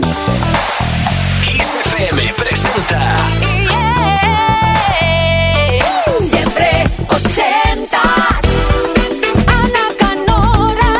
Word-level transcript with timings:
Kiss 0.00 1.78
FM 1.84 2.34
presenta. 2.34 3.16
Siempre 6.18 6.84
ochentas. 7.08 8.02
Ana 9.46 9.86
Canora. 9.96 10.90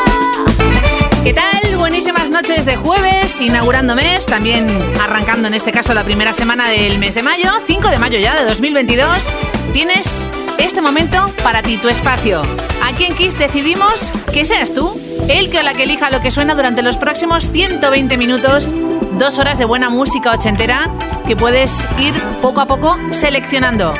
¿Qué 1.24 1.34
tal? 1.34 1.76
Buenísimas 1.76 2.30
noches 2.30 2.66
de 2.66 2.76
jueves, 2.76 3.40
inaugurando 3.40 3.96
mes, 3.96 4.26
también 4.26 4.68
arrancando 5.02 5.48
en 5.48 5.54
este 5.54 5.72
caso 5.72 5.92
la 5.92 6.04
primera 6.04 6.32
semana 6.32 6.68
del 6.68 6.98
mes 6.98 7.16
de 7.16 7.24
mayo, 7.24 7.50
5 7.66 7.88
de 7.88 7.98
mayo 7.98 8.20
ya 8.20 8.36
de 8.36 8.44
2022. 8.44 9.28
Tienes 9.72 10.24
este 10.58 10.80
momento 10.80 11.26
para 11.42 11.62
ti, 11.62 11.78
tu 11.78 11.88
espacio. 11.88 12.42
Aquí 12.84 13.06
en 13.06 13.16
Kiss 13.16 13.36
decidimos 13.38 14.12
que 14.32 14.44
seas 14.44 14.72
tú, 14.72 15.00
el 15.28 15.50
que 15.50 15.58
o 15.58 15.62
la 15.62 15.74
que 15.74 15.84
elija 15.84 16.10
lo 16.10 16.20
que 16.20 16.30
suena 16.30 16.54
durante 16.54 16.82
los 16.82 16.96
próximos 16.96 17.50
120 17.50 18.16
minutos, 18.18 18.74
dos 19.18 19.38
horas 19.38 19.58
de 19.58 19.64
buena 19.64 19.90
música 19.90 20.32
ochentera 20.32 20.90
que 21.26 21.36
puedes 21.36 21.86
ir 21.98 22.14
poco 22.42 22.60
a 22.60 22.66
poco 22.66 22.98
seleccionando. 23.12 23.92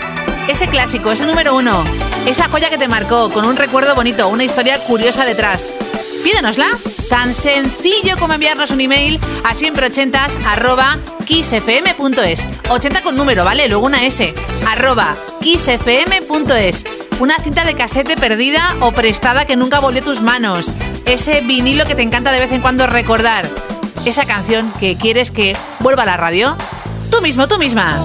Ese 0.48 0.69
clásico, 0.69 1.10
ese 1.12 1.27
número 1.27 1.55
uno, 1.55 1.84
esa 2.27 2.48
joya 2.48 2.69
que 2.69 2.78
te 2.78 2.88
marcó, 2.88 3.30
con 3.30 3.45
un 3.47 3.56
recuerdo 3.56 3.95
bonito, 3.95 4.28
una 4.28 4.45
historia 4.45 4.78
curiosa 4.84 5.24
detrás. 5.24 5.73
Pídenosla. 6.23 6.69
Tan 7.09 7.34
sencillo 7.34 8.16
como 8.19 8.33
enviarnos 8.33 8.70
un 8.70 8.80
email 8.80 9.20
a 9.45 9.55
siempreochentas 9.55 10.38
arroba 10.47 10.98
kissfm.es. 11.27 12.47
80 12.70 13.02
con 13.02 13.14
número, 13.14 13.45
¿vale? 13.45 13.69
Luego 13.69 13.84
una 13.84 14.05
S. 14.05 14.34
Arroba. 14.66 15.14
Una 17.20 17.38
cinta 17.38 17.64
de 17.64 17.74
casete 17.74 18.16
perdida 18.16 18.74
o 18.80 18.92
prestada 18.92 19.46
que 19.46 19.56
nunca 19.56 19.78
volvió 19.78 20.00
a 20.00 20.05
tus 20.05 20.20
manos. 20.20 20.72
Ese 21.06 21.41
vinilo 21.42 21.84
que 21.84 21.95
te 21.95 22.02
encanta 22.02 22.32
de 22.32 22.41
vez 22.41 22.52
en 22.52 22.60
cuando 22.60 22.86
recordar. 22.86 23.48
Esa 24.05 24.24
canción 24.27 24.72
que 24.80 24.96
quieres 24.96 25.30
que 25.30 25.56
vuelva 25.78 26.02
a 26.02 26.06
la 26.06 26.16
radio. 26.16 26.56
Tú 27.10 27.22
mismo, 27.22 27.46
tú 27.46 27.56
misma. 27.58 28.05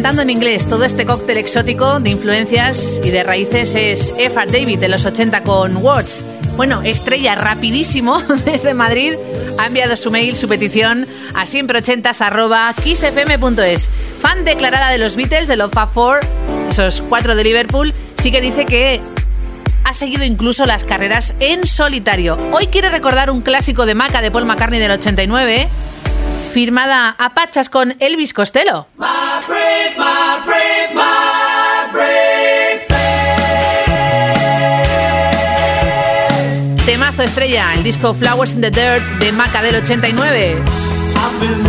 cantando 0.00 0.22
en 0.22 0.30
inglés. 0.30 0.66
Todo 0.66 0.84
este 0.84 1.04
cóctel 1.04 1.36
exótico 1.36 2.00
de 2.00 2.08
influencias 2.08 2.98
y 3.04 3.10
de 3.10 3.22
raíces 3.22 3.74
es 3.74 4.14
Effa 4.16 4.46
David 4.46 4.78
de 4.78 4.88
los 4.88 5.04
80 5.04 5.42
con 5.42 5.76
Words. 5.76 6.24
Bueno, 6.56 6.80
estrella 6.80 7.34
rapidísimo 7.34 8.18
desde 8.46 8.72
Madrid 8.72 9.16
ha 9.58 9.66
enviado 9.66 9.98
su 9.98 10.10
mail, 10.10 10.36
su 10.36 10.48
petición 10.48 11.06
a 11.34 11.44
siempreochentas 11.44 12.22
arroba 12.22 12.74
kissfm.es. 12.82 13.90
Fan 14.22 14.46
declarada 14.46 14.88
de 14.88 14.96
los 14.96 15.16
Beatles, 15.16 15.48
de 15.48 15.58
los 15.58 15.70
Fab 15.70 15.92
Four, 15.92 16.20
esos 16.70 17.02
cuatro 17.02 17.34
de 17.34 17.44
Liverpool, 17.44 17.92
sí 18.22 18.32
que 18.32 18.40
dice 18.40 18.64
que 18.64 19.02
ha 19.84 19.92
seguido 19.92 20.24
incluso 20.24 20.64
las 20.64 20.84
carreras 20.84 21.34
en 21.40 21.66
solitario. 21.66 22.38
Hoy 22.52 22.68
quiere 22.68 22.88
recordar 22.88 23.30
un 23.30 23.42
clásico 23.42 23.84
de 23.84 23.94
Maca 23.94 24.22
de 24.22 24.30
Paul 24.30 24.46
McCartney 24.46 24.80
del 24.80 24.92
89, 24.92 25.68
firmada 26.50 27.14
a 27.18 27.34
pachas 27.34 27.70
con 27.70 27.96
Elvis 28.00 28.34
Costello. 28.34 28.86
Temazo 36.84 37.22
estrella, 37.22 37.72
el 37.74 37.82
disco 37.82 38.12
Flowers 38.14 38.54
in 38.54 38.60
the 38.60 38.70
Dirt 38.70 39.02
de 39.20 39.32
Maca 39.32 39.62
del 39.62 39.76
89. 39.76 40.62
I've 41.16 41.40
been 41.40 41.60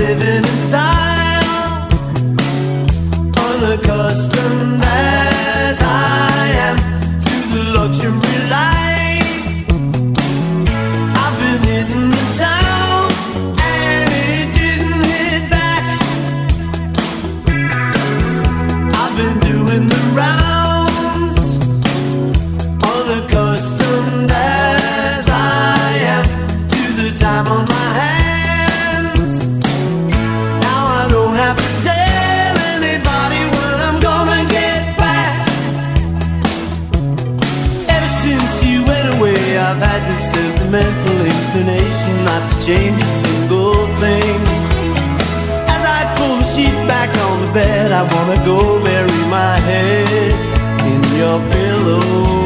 change 42.72 43.02
a 43.02 43.12
single 43.24 43.86
thing. 44.02 44.40
As 45.76 45.84
I 45.98 46.02
pull 46.18 46.36
the 46.42 46.48
sheet 46.54 46.78
back 46.88 47.10
on 47.28 47.36
the 47.44 47.52
bed, 47.60 47.92
I 47.92 48.04
wanna 48.14 48.38
go 48.46 48.58
bury 48.84 49.24
my 49.40 49.56
head 49.70 50.32
in 50.92 51.02
your 51.20 51.38
pillow. 51.52 52.41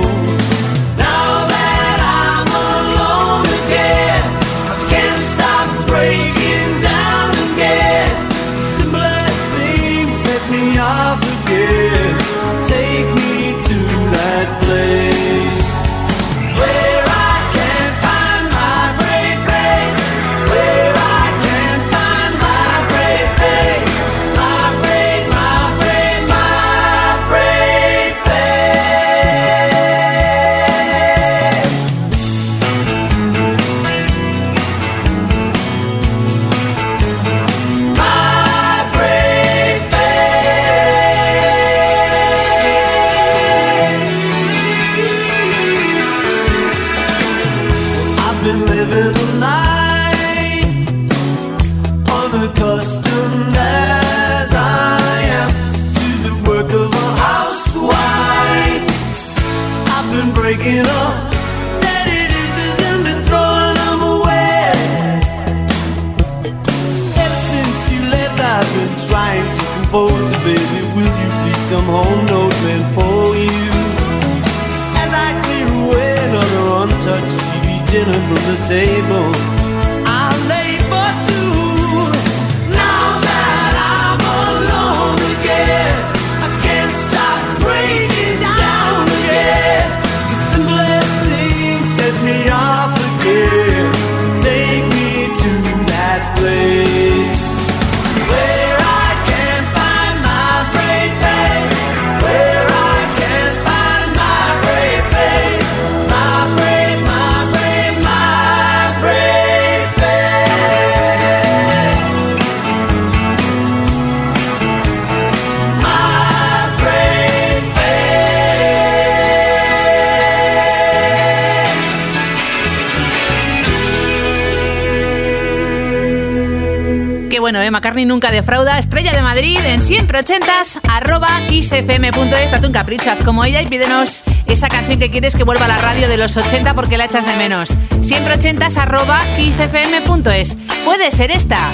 bueno, 127.45 127.61
¿eh? 127.61 127.69
McCartney 127.69 128.05
nunca 128.05 128.31
defrauda. 128.31 128.79
Estrella 128.79 129.13
de 129.13 129.21
Madrid 129.21 129.59
en 129.67 129.79
siempre 129.83 130.17
ochentas, 130.17 130.79
arroba 130.89 131.27
xfm.es. 131.47 132.49
Date 132.49 132.65
un 132.65 132.73
capricho, 132.73 133.11
como 133.23 133.45
ella 133.45 133.61
y 133.61 133.67
pídenos 133.67 134.23
esa 134.47 134.67
canción 134.67 134.97
que 134.97 135.11
quieres 135.11 135.35
que 135.35 135.43
vuelva 135.43 135.65
a 135.65 135.67
la 135.67 135.77
radio 135.77 136.07
de 136.07 136.17
los 136.17 136.35
80 136.35 136.73
porque 136.73 136.97
la 136.97 137.05
echas 137.05 137.27
de 137.27 137.35
menos. 137.35 137.77
Siempre 138.01 138.33
ochentas, 138.33 138.77
arroba 138.77 139.21
xfm.es. 139.37 140.57
Puede 140.83 141.11
ser 141.11 141.29
esta. 141.29 141.71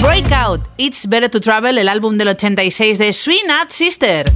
Breakout, 0.00 0.62
It's 0.76 1.08
Better 1.08 1.30
to 1.30 1.40
Travel, 1.40 1.78
el 1.78 1.88
álbum 1.88 2.16
del 2.16 2.28
86 2.28 2.96
de 2.96 3.12
Sweet 3.12 3.46
Not 3.48 3.70
Sister. 3.70 4.35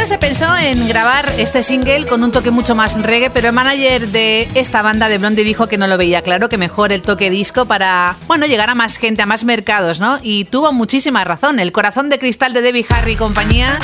Primero 0.00 0.16
se 0.16 0.26
pensó 0.26 0.56
en 0.56 0.88
grabar 0.88 1.30
este 1.36 1.62
single 1.62 2.06
con 2.06 2.22
un 2.22 2.32
toque 2.32 2.50
mucho 2.50 2.74
más 2.74 2.98
reggae, 3.02 3.28
pero 3.28 3.48
el 3.48 3.52
manager 3.52 4.08
de 4.08 4.48
esta 4.54 4.80
banda 4.80 5.10
de 5.10 5.18
Blondie 5.18 5.44
dijo 5.44 5.66
que 5.66 5.76
no 5.76 5.86
lo 5.86 5.98
veía 5.98 6.22
claro, 6.22 6.48
que 6.48 6.56
mejor 6.56 6.90
el 6.90 7.02
toque 7.02 7.28
disco 7.28 7.66
para, 7.66 8.16
bueno, 8.26 8.46
llegar 8.46 8.70
a 8.70 8.74
más 8.74 8.96
gente, 8.96 9.20
a 9.20 9.26
más 9.26 9.44
mercados, 9.44 10.00
¿no? 10.00 10.18
Y 10.22 10.46
tuvo 10.46 10.72
muchísima 10.72 11.22
razón. 11.24 11.60
El 11.60 11.70
corazón 11.70 12.08
de 12.08 12.18
cristal 12.18 12.54
de 12.54 12.62
Debbie 12.62 12.86
Harry 12.88 13.12
y 13.12 13.16
compañía, 13.16 13.78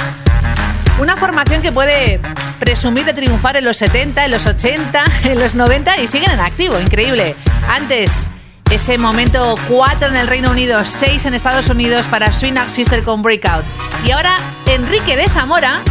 una 0.98 1.18
formación 1.18 1.60
que 1.60 1.70
puede 1.70 2.18
presumir 2.60 3.04
de 3.04 3.12
triunfar 3.12 3.58
en 3.58 3.66
los 3.66 3.76
70, 3.76 4.24
en 4.24 4.30
los 4.30 4.46
80, 4.46 5.04
en 5.24 5.38
los 5.38 5.54
90 5.54 6.00
y 6.00 6.06
siguen 6.06 6.30
en 6.30 6.40
activo, 6.40 6.80
increíble. 6.80 7.36
Antes, 7.68 8.26
ese 8.70 8.96
momento 8.96 9.54
4 9.68 10.08
en 10.08 10.16
el 10.16 10.28
Reino 10.28 10.50
Unido, 10.50 10.82
6 10.82 11.26
en 11.26 11.34
Estados 11.34 11.68
Unidos 11.68 12.06
para 12.06 12.32
Swing 12.32 12.54
Up 12.54 12.70
Sister 12.70 13.02
con 13.02 13.20
Breakout. 13.20 13.66
Y 14.06 14.12
ahora 14.12 14.38
Enrique 14.64 15.14
de 15.14 15.28
Zamora 15.28 15.82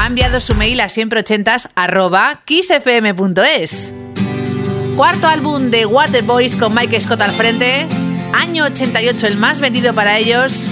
ha 0.00 0.06
enviado 0.06 0.40
su 0.40 0.54
mail 0.54 0.80
a 0.80 0.88
siempre 0.88 1.22
arroba 1.74 2.40
kissfm.es. 2.46 3.92
Cuarto 4.96 5.28
álbum 5.28 5.70
de 5.70 5.84
Waterboys 5.84 6.56
con 6.56 6.74
Mike 6.74 6.98
Scott 7.02 7.20
al 7.20 7.32
frente. 7.32 7.86
Año 8.32 8.64
88, 8.64 9.26
el 9.26 9.36
más 9.36 9.60
vendido 9.60 9.92
para 9.92 10.16
ellos. 10.16 10.68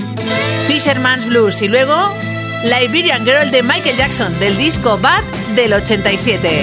Fisherman's 0.66 1.26
Blues. 1.26 1.61
Y 1.61 1.68
luego 1.68 2.11
Liberian 2.64 3.23
Girl 3.26 3.50
de 3.50 3.62
Michael 3.62 3.99
Jackson 3.99 4.38
del 4.40 4.56
disco 4.56 4.97
Bad 4.97 5.23
del 5.54 5.75
87. 5.75 6.62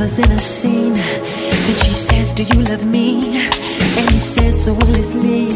lovers 0.00 0.18
in 0.18 0.32
a 0.32 0.38
scene. 0.38 0.94
Then 0.94 1.76
she 1.76 1.92
says, 1.92 2.32
Do 2.32 2.42
you 2.42 2.62
love 2.62 2.86
me? 2.86 3.42
And 3.98 4.10
he 4.10 4.18
says 4.18 4.64
so 4.64 4.72
endlessly, 4.72 5.48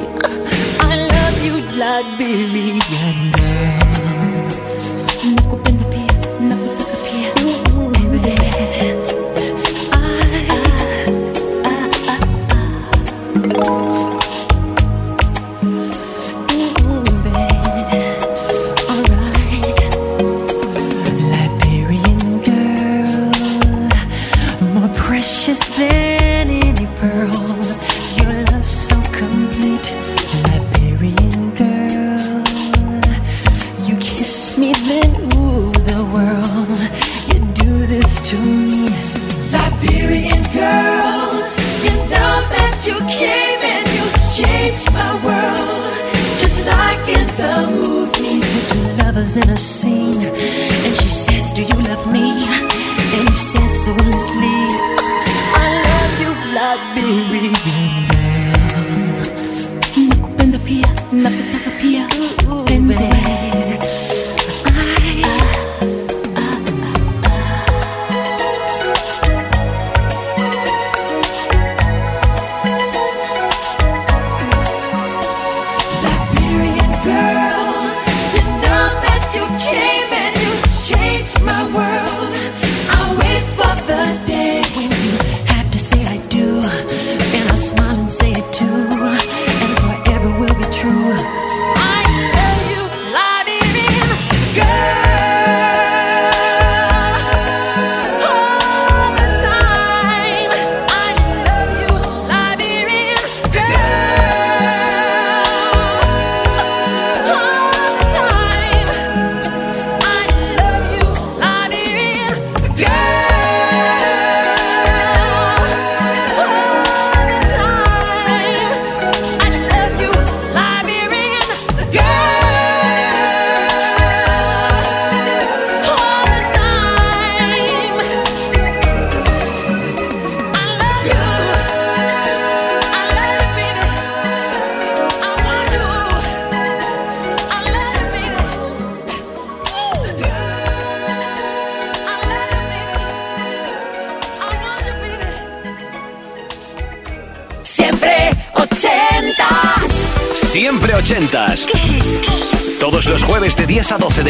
I 0.80 1.07
love 1.11 1.44
you 1.44 1.57
like 1.78 2.18
baby 2.18 2.80
and 2.92 3.35
girl. 3.35 3.83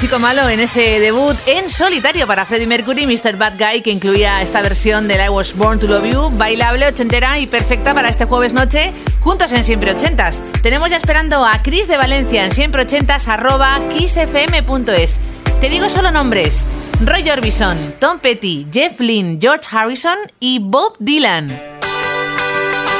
chico 0.00 0.18
malo 0.18 0.48
en 0.48 0.60
ese 0.60 0.98
debut 0.98 1.36
en 1.44 1.68
solitario 1.68 2.26
para 2.26 2.46
Freddie 2.46 2.66
Mercury, 2.66 3.06
Mr. 3.06 3.36
Bad 3.36 3.58
Guy, 3.58 3.82
que 3.82 3.90
incluía 3.90 4.40
esta 4.40 4.62
versión 4.62 5.06
del 5.06 5.22
I 5.22 5.28
Was 5.28 5.54
Born 5.54 5.78
to 5.78 5.86
Love 5.86 6.10
You, 6.10 6.30
bailable, 6.38 6.86
ochentera 6.86 7.38
y 7.38 7.46
perfecta 7.46 7.92
para 7.92 8.08
este 8.08 8.24
jueves 8.24 8.54
noche, 8.54 8.94
juntos 9.20 9.52
en 9.52 9.62
Siempre 9.62 9.90
Ochentas. 9.90 10.42
Tenemos 10.62 10.90
ya 10.90 10.96
esperando 10.96 11.44
a 11.44 11.60
Chris 11.62 11.86
de 11.86 11.98
Valencia 11.98 12.46
en 12.46 12.50
siempreochentas 12.50 13.28
arroba 13.28 13.78
kissfm.es. 13.92 15.20
Te 15.60 15.68
digo 15.68 15.90
solo 15.90 16.10
nombres. 16.10 16.64
Roy 17.04 17.28
Orbison, 17.28 17.76
Tom 17.98 18.20
Petty, 18.20 18.68
Jeff 18.72 19.00
Lynne, 19.00 19.36
George 19.38 19.68
Harrison 19.70 20.16
y 20.38 20.60
Bob 20.60 20.96
Dylan. 20.98 21.50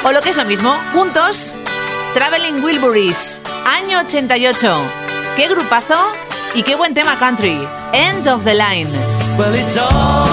O 0.05 0.13
lo 0.13 0.21
que 0.21 0.29
es 0.29 0.37
lo 0.37 0.45
mismo, 0.45 0.77
juntos, 0.93 1.55
Traveling 2.13 2.63
Wilburys, 2.63 3.41
año 3.65 4.01
88. 4.01 4.83
¿Qué 5.37 5.49
grupazo? 5.49 5.97
Y 6.55 6.63
qué 6.63 6.75
buen 6.75 6.95
tema 6.95 7.19
country. 7.19 7.57
End 7.93 8.27
of 8.27 8.45
the 8.45 8.55
line. 8.55 8.89
Well, 9.39 9.55
it's 9.55 9.77
all 9.77 10.30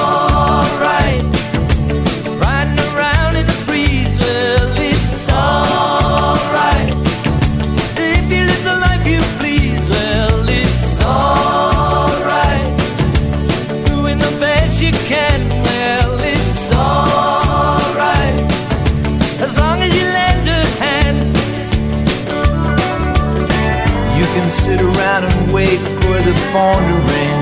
wandering, 26.58 27.38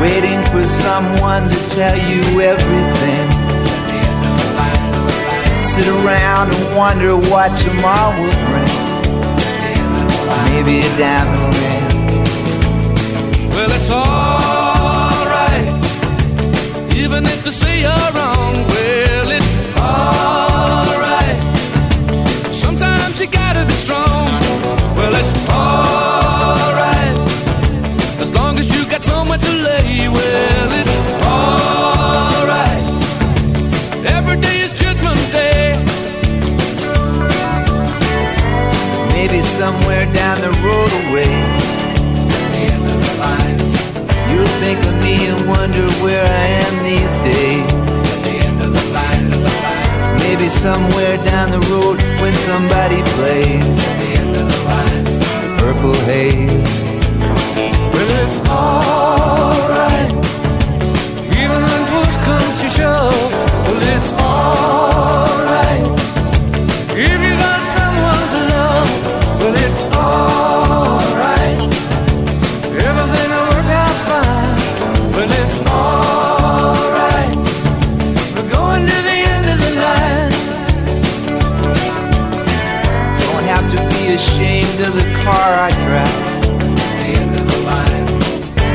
waiting 0.00 0.40
for 0.52 0.64
someone 0.66 1.44
to 1.54 1.58
tell 1.76 1.98
you 2.10 2.22
everything. 2.52 3.26
Sit 5.62 5.88
around 5.88 6.46
and 6.54 6.64
wonder 6.76 7.14
what 7.30 7.50
tomorrow 7.58 8.12
will 8.18 8.38
bring. 8.48 8.76
Maybe 10.50 10.74
a 10.88 10.90
diamond 10.96 11.54
ring. 11.60 11.86
Well, 13.54 13.70
it's 13.78 13.90
alright, 13.90 15.66
even 17.02 17.22
if 17.26 17.38
they 17.44 17.54
say 17.62 17.74
you're 17.84 18.10
wrong. 18.16 18.54
Well, 18.72 19.30
it's 19.38 19.50
alright. 19.78 21.38
Sometimes 22.64 23.20
you 23.20 23.26
gotta 23.26 23.64
be. 23.66 23.81
somewhere 39.62 40.06
down 40.12 40.40
the 40.40 40.50
road 40.66 40.90
away. 41.02 41.32
The 42.52 42.62
end 42.74 42.86
of 42.94 42.98
the. 43.04 43.14
You 44.32 44.40
think 44.62 44.78
of 44.90 44.94
me 45.04 45.14
and 45.30 45.40
wonder 45.46 45.86
where 46.02 46.24
I 46.42 46.46
am 46.64 46.74
these 46.90 47.14
days. 47.30 47.72
End 48.46 48.58
of 48.60 48.70
the 48.78 48.84
line, 48.96 49.30
the. 49.30 49.38
Maybe 50.24 50.48
somewhere 50.48 51.16
down 51.30 51.52
the 51.52 51.62
road 51.72 51.96
when 52.20 52.34
somebody 52.50 53.00
plays. 53.14 53.66
The. 54.34 54.46
Purple 55.58 55.98
haze. 56.10 56.70
Well, 57.92 58.10
it's 58.24 58.48
all. 58.48 59.01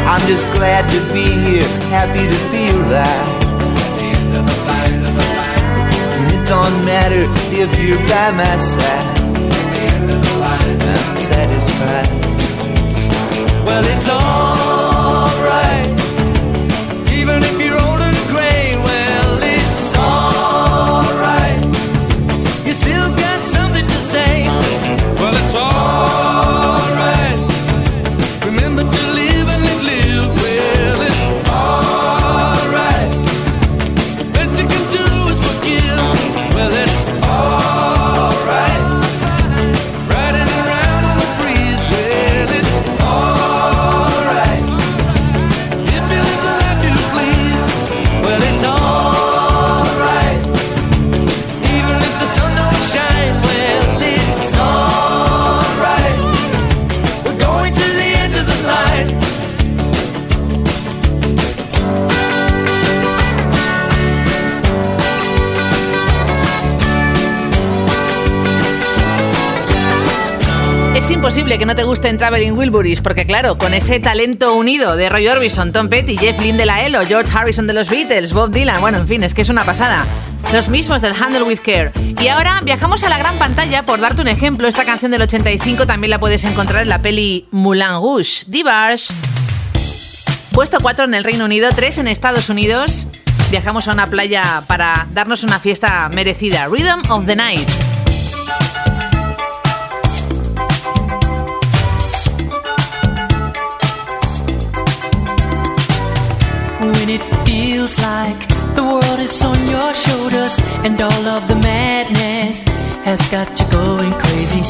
I'm 0.09 0.25
just 0.25 0.47
glad 0.53 0.89
to 0.89 1.13
be 1.13 1.21
here, 1.21 1.67
happy 1.89 2.25
to 2.25 2.35
feel 2.49 2.79
that. 2.89 3.36
Don't 6.47 6.85
matter 6.85 7.23
if 7.51 7.77
you're 7.77 7.97
by 8.07 8.31
my 8.31 8.57
side. 8.57 9.19
I'm 10.39 11.17
satisfied. 11.17 12.07
Well, 13.65 13.83
it's 13.83 14.07
alright, 14.07 14.66
que 71.57 71.65
no 71.65 71.75
te 71.75 71.83
gusten 71.83 72.17
Traveling 72.17 72.57
Wilburys, 72.57 73.01
porque 73.01 73.25
claro, 73.25 73.57
con 73.57 73.73
ese 73.73 73.99
talento 73.99 74.53
unido 74.53 74.95
de 74.95 75.09
Roy 75.09 75.27
Orbison, 75.27 75.71
Tom 75.71 75.89
Petty, 75.89 76.17
Jeff 76.17 76.39
Lynne 76.39 76.57
de 76.57 76.65
la 76.65 76.85
ELO, 76.85 77.03
George 77.05 77.35
Harrison 77.35 77.65
de 77.65 77.73
los 77.73 77.89
Beatles, 77.89 78.33
Bob 78.33 78.51
Dylan, 78.51 78.79
bueno, 78.79 78.99
en 78.99 79.07
fin, 79.07 79.23
es 79.23 79.33
que 79.33 79.41
es 79.41 79.49
una 79.49 79.65
pasada. 79.65 80.05
Los 80.53 80.69
mismos 80.69 81.01
del 81.01 81.13
Handle 81.13 81.43
with 81.43 81.59
Care. 81.59 81.91
Y 82.19 82.27
ahora 82.27 82.61
viajamos 82.63 83.03
a 83.03 83.09
la 83.09 83.17
gran 83.17 83.39
pantalla, 83.39 83.85
por 83.85 83.99
darte 83.99 84.21
un 84.21 84.27
ejemplo, 84.27 84.67
esta 84.67 84.85
canción 84.85 85.11
del 85.11 85.23
85 85.23 85.87
también 85.87 86.11
la 86.11 86.19
puedes 86.19 86.43
encontrar 86.43 86.83
en 86.83 86.89
la 86.89 87.01
peli 87.01 87.47
Moulin 87.51 87.93
Rouge, 88.01 88.43
Divars. 88.47 89.13
Puesto 90.51 90.77
4 90.79 91.05
en 91.05 91.13
el 91.13 91.23
Reino 91.23 91.45
Unido, 91.45 91.69
3 91.75 91.99
en 91.99 92.07
Estados 92.07 92.49
Unidos. 92.49 93.07
Viajamos 93.49 93.87
a 93.87 93.93
una 93.93 94.07
playa 94.07 94.63
para 94.67 95.07
darnos 95.13 95.43
una 95.43 95.59
fiesta 95.59 96.09
merecida. 96.13 96.67
Rhythm 96.67 97.09
of 97.09 97.25
the 97.25 97.35
Night. 97.35 97.86
Feels 107.87 107.99
like 107.99 108.47
the 108.75 108.83
world 108.83 109.19
is 109.19 109.41
on 109.41 109.57
your 109.67 109.93
shoulders 109.93 110.57
and 110.83 110.99
all 111.01 111.25
of 111.27 111.47
the 111.47 111.55
madness 111.55 112.63
has 113.03 113.21
got 113.29 113.47
you 113.59 113.65
going 113.71 114.11
crazy. 114.13 114.61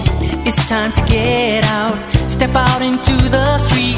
It's 0.47 0.67
time 0.67 0.91
to 0.93 1.01
get 1.05 1.63
out, 1.65 1.97
step 2.29 2.55
out 2.55 2.81
into 2.81 3.15
the 3.29 3.59
street 3.59 3.97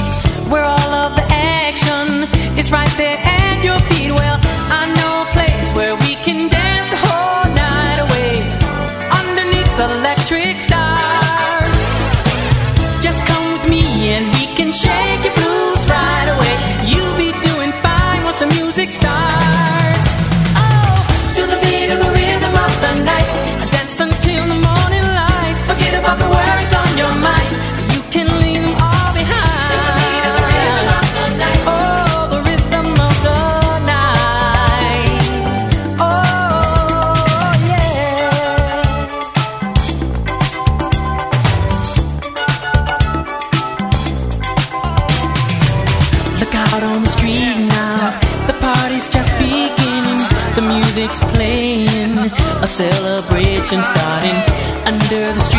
where 0.52 0.64
all 0.64 0.94
of 1.04 1.16
the 1.16 1.26
action 1.30 2.28
is 2.58 2.72
right 2.72 2.94
there 2.98 3.18
at 3.18 3.64
your 3.64 3.80
feet. 3.90 4.12
Well, 4.12 4.40
I 4.80 4.84
know 4.98 5.39
celebration 53.66 53.84
starting. 53.84 54.36
Under 54.86 55.34
the 55.34 55.42
street 55.42 55.59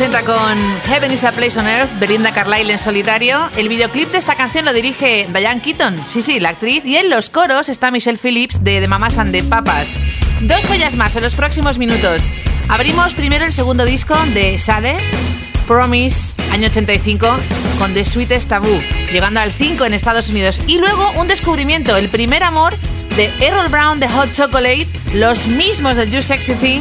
80 0.00 0.22
con 0.22 0.80
Heaven 0.86 1.12
is 1.12 1.24
a 1.24 1.32
Place 1.32 1.60
on 1.60 1.66
Earth 1.66 1.90
de 2.00 2.08
Linda 2.08 2.32
Carlisle 2.32 2.72
en 2.72 2.78
solitario. 2.78 3.50
El 3.58 3.68
videoclip 3.68 4.10
de 4.10 4.16
esta 4.16 4.34
canción 4.34 4.64
lo 4.64 4.72
dirige 4.72 5.28
Diane 5.30 5.60
Keaton, 5.60 5.94
sí, 6.08 6.22
sí, 6.22 6.40
la 6.40 6.48
actriz, 6.48 6.86
y 6.86 6.96
en 6.96 7.10
los 7.10 7.28
coros 7.28 7.68
está 7.68 7.90
Michelle 7.90 8.16
Phillips 8.16 8.64
de 8.64 8.80
The 8.80 8.88
Mamas 8.88 9.18
and 9.18 9.30
the 9.30 9.42
Papas. 9.42 10.00
Dos 10.40 10.64
joyas 10.64 10.96
más 10.96 11.16
en 11.16 11.22
los 11.22 11.34
próximos 11.34 11.76
minutos. 11.76 12.32
Abrimos 12.68 13.12
primero 13.12 13.44
el 13.44 13.52
segundo 13.52 13.84
disco 13.84 14.16
de 14.32 14.58
Sade, 14.58 14.96
Promise, 15.66 16.34
año 16.50 16.68
85, 16.68 17.36
con 17.78 17.92
The 17.92 18.06
Sweetest 18.06 18.48
Taboo, 18.48 18.80
llegando 19.12 19.40
al 19.40 19.52
5 19.52 19.84
en 19.84 19.92
Estados 19.92 20.30
Unidos. 20.30 20.62
Y 20.66 20.78
luego 20.78 21.12
un 21.16 21.28
descubrimiento, 21.28 21.98
el 21.98 22.08
primer 22.08 22.42
amor 22.42 22.74
de 23.16 23.30
Errol 23.40 23.68
Brown 23.68 24.00
de 24.00 24.08
Hot 24.08 24.32
Chocolate, 24.32 24.88
los 25.12 25.46
mismos 25.46 25.98
del 25.98 26.10
You 26.10 26.22
Sexy 26.22 26.54
Thing 26.54 26.80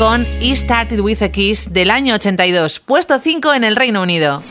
con 0.00 0.26
He 0.40 0.56
Started 0.56 1.00
With 1.00 1.22
a 1.22 1.30
Kiss 1.30 1.74
del 1.74 1.90
año 1.90 2.14
82, 2.14 2.80
puesto 2.80 3.20
5 3.20 3.52
en 3.52 3.64
el 3.64 3.76
Reino 3.76 4.00
Unido. 4.00 4.42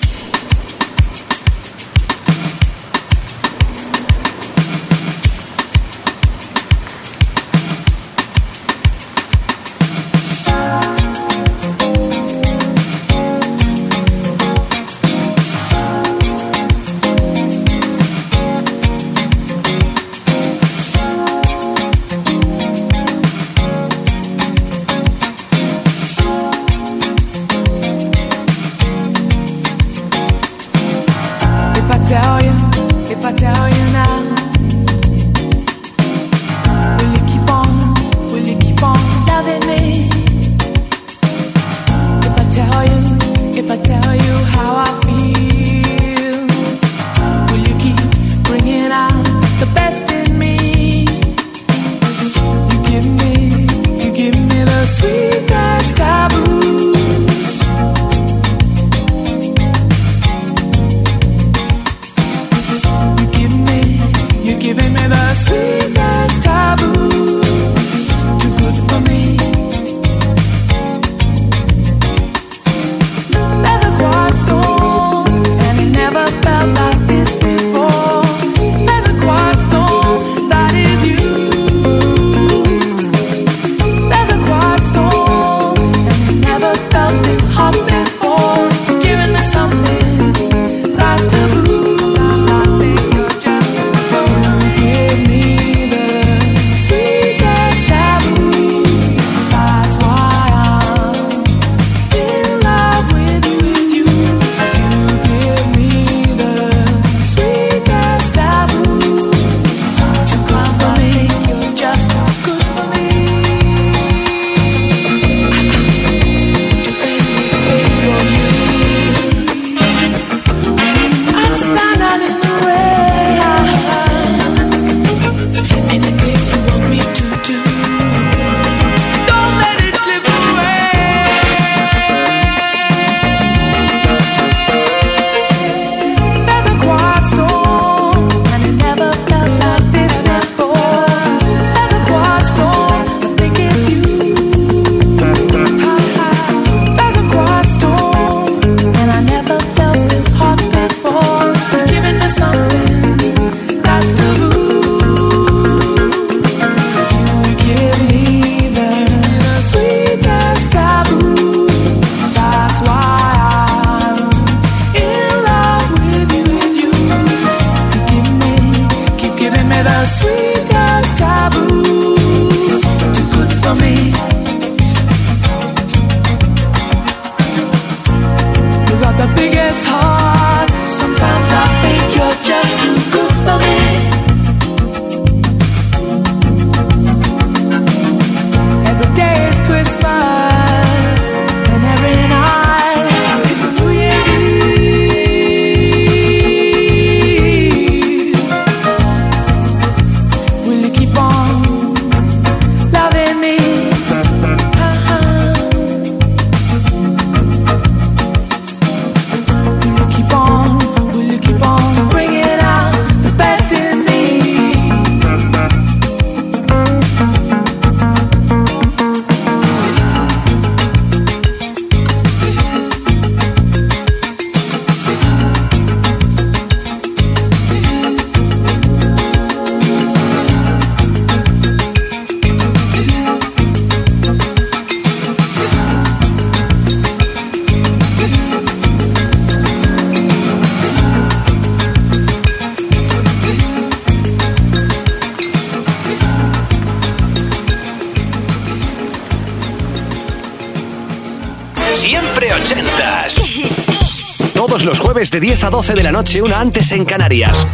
todos 254.79 254.97
los 254.97 254.99
jueves 254.99 255.29
de 255.29 255.41
10 255.41 255.63
a 255.65 255.69
12 255.69 255.93
de 255.93 256.03
la 256.03 256.11
noche, 256.11 256.41
una 256.41 256.59
antes 256.59 256.91
en 256.93 257.03
Canarias, 257.03 257.67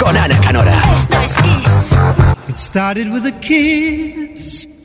con 0.00 0.16
Ana 0.16 0.38
Canora. 0.40 0.80
Esto 0.94 1.20
es 1.20 1.34
Kiss. 1.36 1.96
It 2.48 2.58
started 2.58 3.12
with 3.12 3.26
a 3.26 3.40
kiss. 3.40 4.75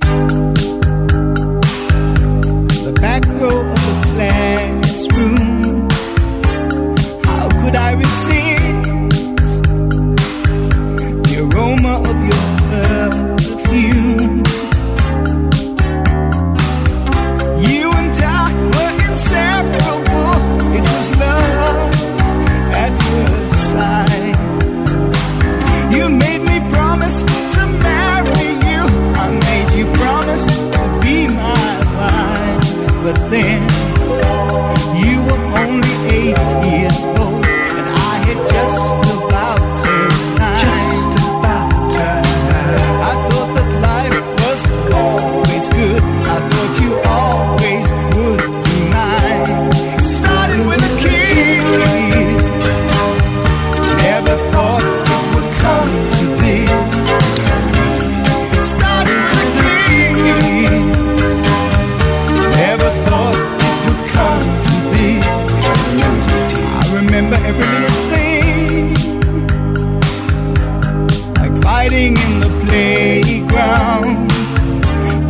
dancing 72.14 72.32
in 72.32 72.40
the 72.40 72.66
playground. 72.66 74.30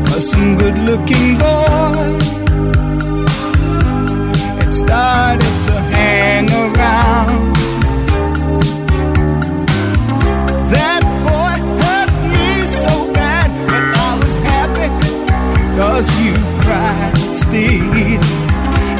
Cause 0.08 0.30
some 0.30 0.58
good 0.58 0.78
looking 0.80 1.38
boy 1.38 2.20
had 4.60 4.74
started 4.74 5.56
to 5.68 5.74
hang 5.94 6.50
around. 6.52 7.54
That 10.72 11.04
boy 11.28 11.56
hurt 11.82 12.12
me 12.32 12.66
so 12.66 13.14
bad, 13.14 13.50
but 13.68 13.84
I 13.98 14.18
was 14.22 14.36
happy 14.50 14.90
cause 15.78 16.10
you 16.22 16.34
cried 16.62 17.16
still. 17.38 18.22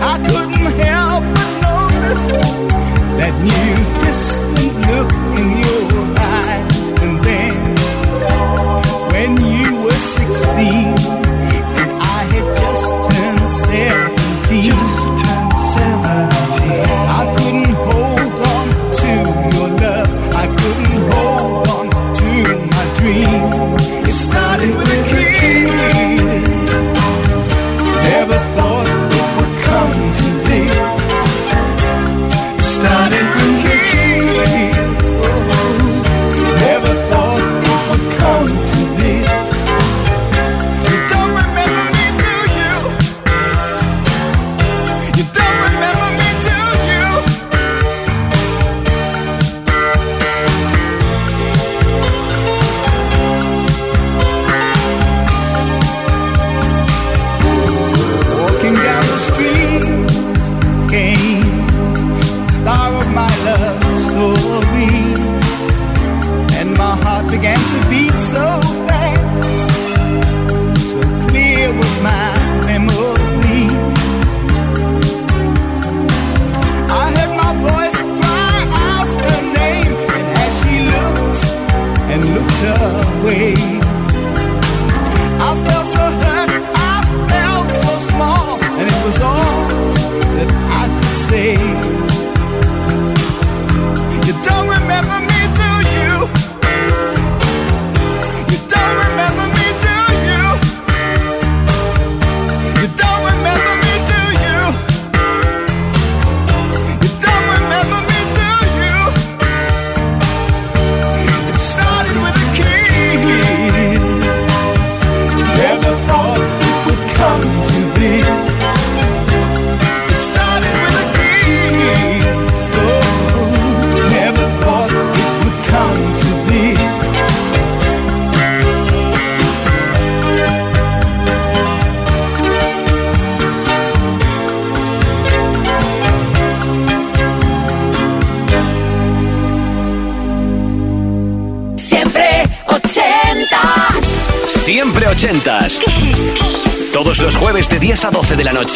I 0.04 0.18
couldn't 0.30 0.72
help 0.86 1.24
but 1.36 1.50
notice 1.62 2.24
that 3.18 3.34
new 3.44 4.06
distance. 4.06 4.51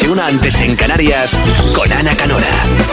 una 0.08 0.26
antes 0.26 0.60
en 0.60 0.76
Canarias 0.76 1.40
con 1.74 1.92
Ana 1.92 2.14
Canora. 2.14 2.85